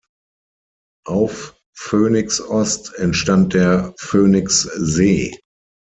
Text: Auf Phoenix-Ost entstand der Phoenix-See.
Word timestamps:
Auf 1.05 1.55
Phoenix-Ost 1.77 2.95
entstand 2.95 3.53
der 3.53 3.93
Phoenix-See. 3.99 5.37